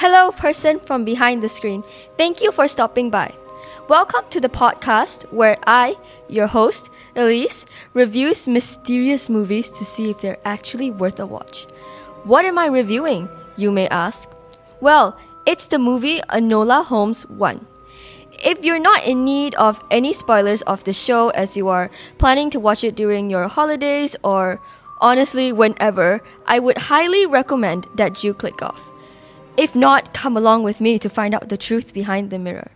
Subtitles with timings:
[0.00, 1.82] Hello, person from behind the screen.
[2.18, 3.32] Thank you for stopping by.
[3.88, 5.96] Welcome to the podcast where I,
[6.28, 7.64] your host, Elise,
[7.94, 11.64] reviews mysterious movies to see if they're actually worth a watch.
[12.24, 14.28] What am I reviewing, you may ask?
[14.82, 15.16] Well,
[15.46, 17.66] it's the movie Enola Holmes 1.
[18.44, 22.50] If you're not in need of any spoilers of the show as you are planning
[22.50, 24.60] to watch it during your holidays or
[25.00, 28.90] honestly whenever, I would highly recommend that you click off.
[29.56, 32.70] If not, come along with me to find out the truth behind the mirror.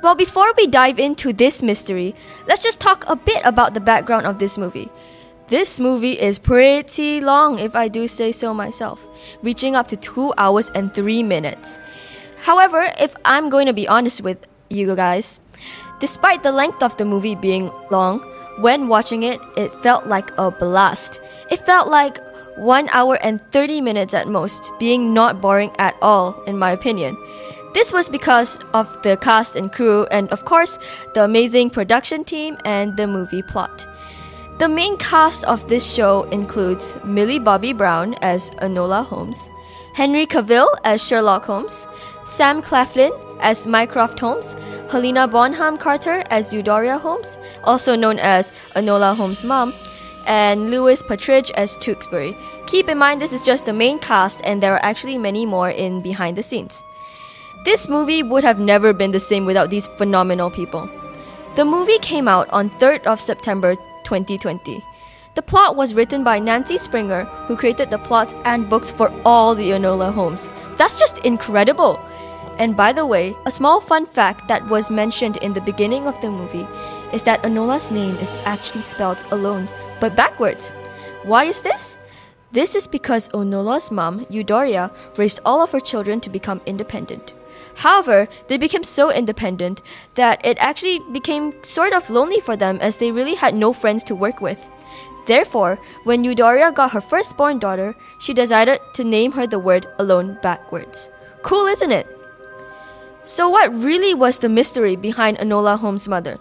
[0.00, 2.14] Well, before we dive into this mystery,
[2.46, 4.88] let's just talk a bit about the background of this movie.
[5.48, 9.04] This movie is pretty long, if I do say so myself,
[9.42, 11.78] reaching up to 2 hours and 3 minutes.
[12.42, 15.40] However, if I'm going to be honest with you guys,
[16.00, 18.20] despite the length of the movie being long,
[18.58, 21.20] when watching it, it felt like a blast.
[21.50, 22.18] It felt like
[22.56, 27.16] 1 hour and 30 minutes at most, being not boring at all, in my opinion.
[27.74, 30.78] This was because of the cast and crew, and of course,
[31.14, 33.86] the amazing production team and the movie plot.
[34.58, 39.38] The main cast of this show includes Millie Bobby Brown as Enola Holmes,
[39.98, 41.88] Henry Cavill as Sherlock Holmes,
[42.24, 43.10] Sam Claflin
[43.40, 44.54] as Mycroft Holmes,
[44.92, 49.74] Helena Bonham Carter as Eudora Holmes, also known as Enola Holmes' mom,
[50.24, 52.36] and Louis Partridge as Tewksbury.
[52.66, 55.70] Keep in mind this is just the main cast and there are actually many more
[55.70, 56.84] in behind the scenes.
[57.64, 60.88] This movie would have never been the same without these phenomenal people.
[61.56, 64.80] The movie came out on 3rd of September 2020.
[65.38, 69.54] The plot was written by Nancy Springer, who created the plots and books for all
[69.54, 70.50] the Enola Holmes.
[70.76, 72.00] That's just incredible!
[72.58, 76.20] And by the way, a small fun fact that was mentioned in the beginning of
[76.20, 76.66] the movie
[77.12, 79.68] is that Enola's name is actually spelled alone,
[80.00, 80.72] but backwards.
[81.22, 81.96] Why is this?
[82.50, 87.32] This is because Enola's mom, Eudoria, raised all of her children to become independent.
[87.76, 89.82] However, they became so independent
[90.16, 94.02] that it actually became sort of lonely for them as they really had no friends
[94.04, 94.68] to work with.
[95.28, 100.38] Therefore, when Eudoria got her firstborn daughter, she decided to name her the word alone
[100.42, 101.10] backwards.
[101.42, 102.06] Cool, isn't it?
[103.24, 106.38] So, what really was the mystery behind Enola Holmes' mother?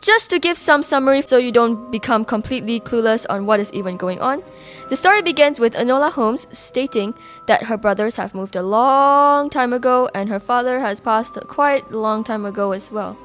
[0.00, 3.98] Just to give some summary so you don't become completely clueless on what is even
[3.98, 4.42] going on,
[4.88, 7.12] the story begins with Enola Holmes stating
[7.46, 11.90] that her brothers have moved a long time ago and her father has passed quite
[11.90, 13.16] a long time ago as well.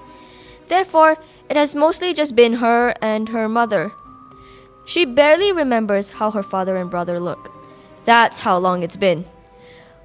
[0.68, 1.18] Therefore,
[1.50, 3.94] it has mostly just been her and her mother.
[4.86, 7.52] She barely remembers how her father and brother look.
[8.06, 9.26] That's how long it's been.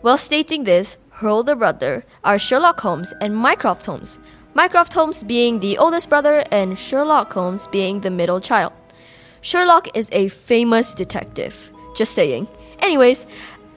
[0.03, 4.19] While stating this, her older brother are Sherlock Holmes and Mycroft Holmes,
[4.57, 8.73] Mycroft Holmes being the oldest brother and Sherlock Holmes being the middle child.
[9.43, 11.71] Sherlock is a famous detective.
[11.95, 12.49] Just saying.
[12.79, 13.27] Anyways,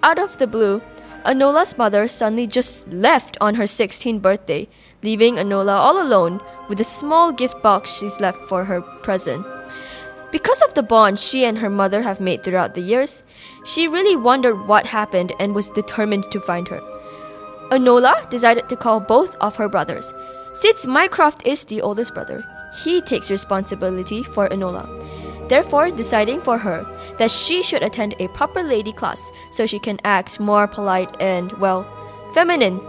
[0.03, 0.81] out of the blue,
[1.25, 4.69] Anola's mother suddenly just left on her 16th birthday,
[5.03, 6.39] leaving Anola all alone
[6.69, 9.45] with a small gift box she's left for her present.
[10.31, 13.23] Because of the bond she and her mother have made throughout the years,
[13.66, 16.81] she really wondered what happened and was determined to find her.
[17.72, 20.13] Anola decided to call both of her brothers,
[20.53, 22.44] since Mycroft is the oldest brother,
[22.84, 24.88] he takes responsibility for Anola,
[25.47, 26.85] therefore deciding for her
[27.17, 31.51] that she should attend a proper lady class so she can act more polite and,
[31.53, 31.88] well,
[32.34, 32.79] feminine.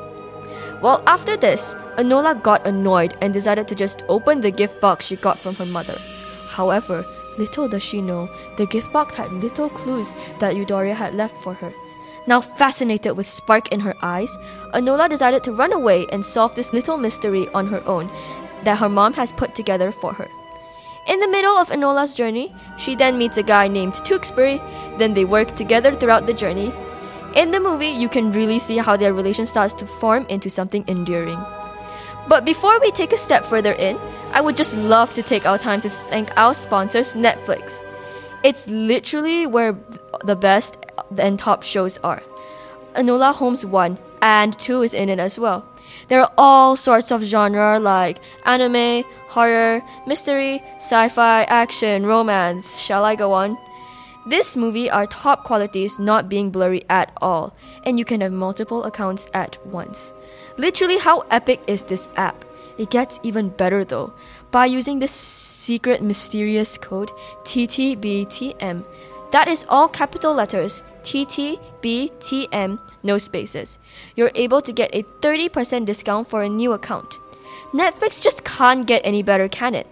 [0.81, 5.17] Well, after this, Anola got annoyed and decided to just open the gift box she
[5.17, 5.97] got from her mother.
[6.49, 7.05] However,
[7.41, 11.55] little does she know, the gift box had little clues that Eudoria had left for
[11.55, 11.73] her.
[12.27, 14.37] Now fascinated with spark in her eyes,
[14.75, 18.11] Anola decided to run away and solve this little mystery on her own
[18.65, 20.29] that her mom has put together for her.
[21.09, 24.61] In the middle of Enola's journey, she then meets a guy named Tewksbury,
[24.99, 26.73] then they work together throughout the journey.
[27.35, 30.85] In the movie, you can really see how their relation starts to form into something
[30.89, 31.43] enduring.
[32.31, 33.99] But before we take a step further in,
[34.31, 37.83] I would just love to take our time to thank our sponsors, Netflix.
[38.45, 39.77] It's literally where
[40.25, 40.77] the best
[41.19, 42.23] and top shows are.
[42.95, 45.67] Enola Holmes 1 and 2 is in it as well.
[46.07, 52.79] There are all sorts of genre like anime, horror, mystery, sci-fi, action, romance.
[52.79, 53.59] Shall I go on?
[54.27, 58.85] This movie are top qualities not being blurry at all, and you can have multiple
[58.85, 60.13] accounts at once.
[60.59, 62.45] Literally, how epic is this app?
[62.77, 64.13] It gets even better though.
[64.51, 67.11] By using this secret mysterious code
[67.45, 68.85] TTBTM,
[69.33, 73.79] that is all capital letters TTBTM, no spaces.
[74.17, 77.19] You're able to get a 30% discount for a new account.
[77.73, 79.87] Netflix just can't get any better, can it?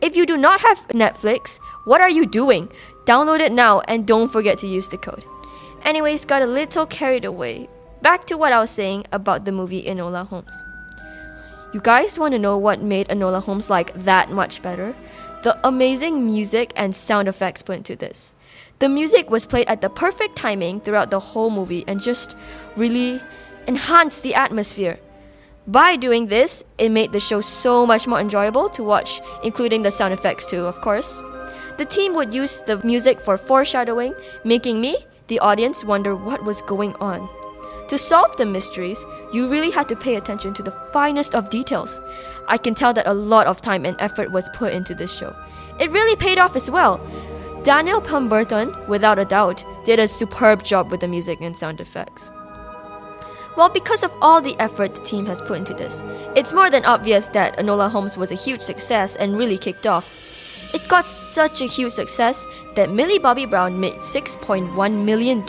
[0.00, 2.68] If you do not have Netflix, what are you doing?
[3.06, 5.24] Download it now and don't forget to use the code.
[5.82, 7.68] Anyways, got a little carried away.
[8.02, 10.64] Back to what I was saying about the movie Enola Holmes.
[11.72, 14.94] You guys want to know what made Enola Holmes like that much better?
[15.44, 18.34] The amazing music and sound effects put into this.
[18.80, 22.34] The music was played at the perfect timing throughout the whole movie and just
[22.76, 23.20] really
[23.68, 24.98] enhanced the atmosphere.
[25.68, 29.90] By doing this, it made the show so much more enjoyable to watch, including the
[29.92, 31.22] sound effects too, of course.
[31.78, 34.14] The team would use the music for foreshadowing,
[34.44, 34.96] making me,
[35.28, 37.28] the audience, wonder what was going on.
[37.88, 42.00] To solve the mysteries, you really had to pay attention to the finest of details.
[42.48, 45.36] I can tell that a lot of time and effort was put into this show.
[45.78, 46.98] It really paid off as well.
[47.62, 52.30] Daniel Pemberton, without a doubt, did a superb job with the music and sound effects.
[53.56, 56.02] Well, because of all the effort the team has put into this,
[56.34, 60.35] it's more than obvious that Enola Holmes was a huge success and really kicked off.
[60.76, 65.42] It got such a huge success that Millie Bobby Brown made $6.1 million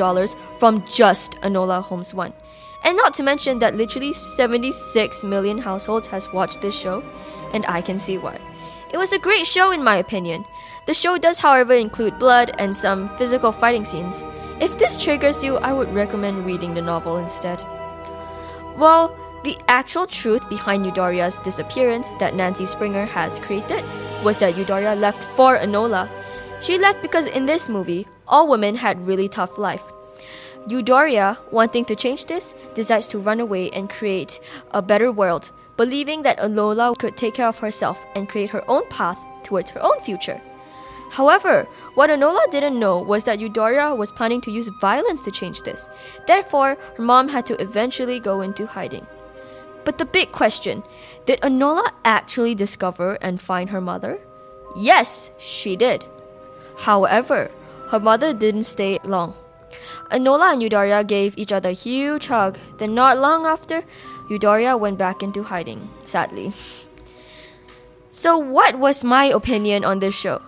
[0.57, 2.31] from just Enola Holmes 1.
[2.85, 7.03] And not to mention that literally 76 million households has watched this show,
[7.51, 8.39] and I can see why.
[8.89, 10.45] It was a great show in my opinion.
[10.85, 14.25] The show does however include blood and some physical fighting scenes.
[14.62, 17.62] If this triggers you, I would recommend reading the novel instead.
[18.77, 19.13] Well,
[19.44, 23.84] the actual truth behind Eudoria's disappearance that Nancy Springer has created
[24.24, 26.10] was that Eudoria left for Enola.
[26.62, 29.84] She left because in this movie, all women had really tough life.
[30.68, 34.39] Eudoria, wanting to change this, decides to run away and create
[34.72, 38.86] a better world, believing that Enola could take care of herself and create her own
[38.89, 40.42] path towards her own future.
[41.10, 45.62] However, what Enola didn't know was that Eudoria was planning to use violence to change
[45.62, 45.88] this.
[46.25, 49.07] Therefore, her mom had to eventually go into hiding.
[49.88, 50.84] But the big question
[51.25, 54.19] did Enola actually discover and find her mother?
[54.75, 56.04] Yes, she did.
[56.80, 57.50] However,
[57.88, 59.34] her mother didn't stay long.
[60.12, 62.60] Enola and Eudoria gave each other a huge hug.
[62.80, 63.86] Then, not long after,
[64.30, 66.51] Eudoria went back into hiding, sadly.
[68.12, 70.42] So, what was my opinion on this show?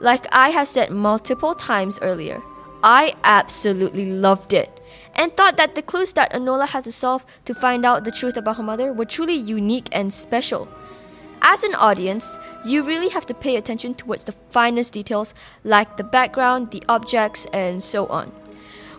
[0.00, 2.42] Like I have said multiple times earlier,
[2.84, 4.70] I absolutely loved it
[5.14, 8.36] and thought that the clues that Enola had to solve to find out the truth
[8.36, 10.68] about her mother were truly unique and special.
[11.40, 15.32] As an audience, you really have to pay attention towards the finest details
[15.64, 18.28] like the background, the objects, and so on.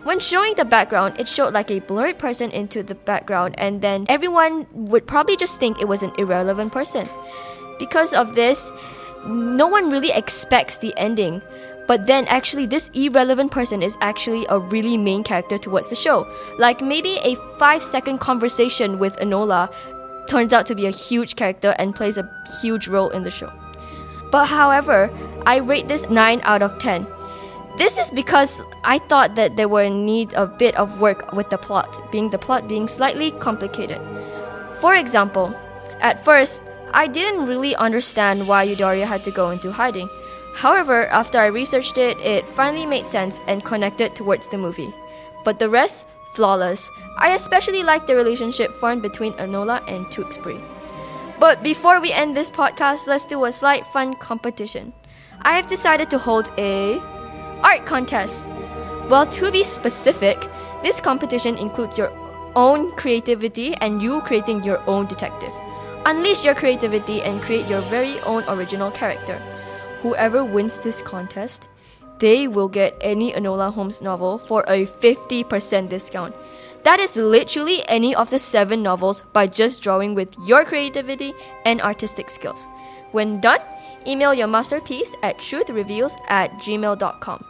[0.02, 4.06] When showing the background, it showed like a blurred person into the background, and then
[4.08, 7.08] everyone would probably just think it was an irrelevant person.
[7.78, 8.70] Because of this,
[9.26, 11.42] no one really expects the ending.
[11.86, 16.26] But then, actually, this irrelevant person is actually a really main character towards the show.
[16.58, 19.72] Like maybe a five second conversation with Enola
[20.26, 22.28] turns out to be a huge character and plays a
[22.60, 23.52] huge role in the show.
[24.30, 25.10] But however,
[25.46, 27.06] I rate this 9 out of 10.
[27.78, 31.50] This is because I thought that there were in need a bit of work with
[31.50, 34.00] the plot, being the plot being slightly complicated.
[34.80, 35.54] For example,
[36.00, 36.62] at first,
[36.92, 40.08] I didn't really understand why Eudoria had to go into hiding.
[40.56, 44.94] However, after I researched it, it finally made sense and connected towards the movie.
[45.44, 46.90] But the rest, flawless.
[47.18, 50.62] I especially like the relationship formed between Enola and Tewksbury.
[51.38, 54.94] But before we end this podcast, let's do a slight fun competition.
[55.42, 57.00] I have decided to hold a
[57.62, 58.48] art contest.
[59.10, 60.38] Well, to be specific,
[60.82, 62.10] this competition includes your
[62.54, 65.52] own creativity and you creating your own detective.
[66.06, 69.38] Unleash your creativity and create your very own original character.
[70.02, 71.68] Whoever wins this contest,
[72.18, 76.34] they will get any Enola Holmes novel for a 50% discount.
[76.84, 81.34] That is literally any of the seven novels by just drawing with your creativity
[81.64, 82.68] and artistic skills.
[83.12, 83.60] When done,
[84.06, 87.44] email your masterpiece at truthreveals at gmail.com.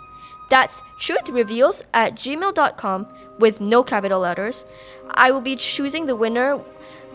[0.49, 3.07] That's truthreveals at gmail.com
[3.39, 4.65] with no capital letters.
[5.11, 6.59] I will be choosing the winner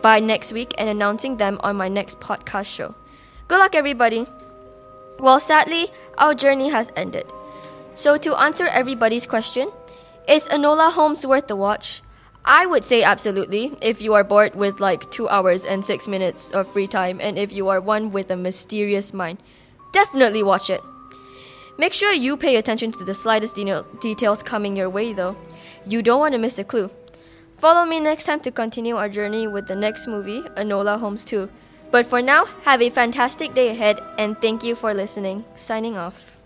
[0.02, 2.96] by next week and announcing them on my next podcast show.
[3.48, 4.28] Good luck, everybody!
[5.22, 7.26] Well, sadly, our journey has ended.
[7.94, 9.70] So, to answer everybody's question,
[10.28, 12.02] is Enola Holmes worth the watch?
[12.44, 16.50] I would say absolutely if you are bored with like 2 hours and 6 minutes
[16.50, 19.38] of free time and if you are one with a mysterious mind.
[19.94, 20.82] Definitely watch it.
[21.78, 25.38] Make sure you pay attention to the slightest de- details coming your way though.
[25.86, 26.90] You don't want to miss a clue.
[27.58, 31.48] Follow me next time to continue our journey with the next movie, Enola Holmes 2.
[31.92, 35.44] But for now, have a fantastic day ahead and thank you for listening.
[35.56, 36.41] Signing off.